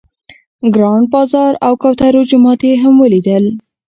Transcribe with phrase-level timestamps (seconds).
[0.75, 3.43] ګرانډ بازار او کوترو جومات یې هم ولیدل.